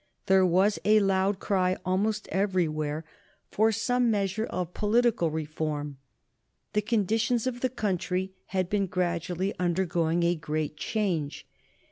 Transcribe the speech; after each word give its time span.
There 0.25 0.47
was 0.47 0.79
a 0.83 0.99
loud 0.99 1.37
cry 1.37 1.77
almost 1.85 2.27
everywhere 2.29 3.05
for 3.51 3.71
some 3.71 4.09
measure 4.09 4.45
of 4.47 4.73
political 4.73 5.29
reform. 5.29 5.99
The 6.73 6.81
conditions 6.81 7.45
of 7.45 7.61
the 7.61 7.69
country 7.69 8.33
had 8.47 8.67
been 8.67 8.87
gradually 8.87 9.53
undergoing 9.59 10.23
a 10.23 10.33
great 10.33 10.75
change. 10.75 11.45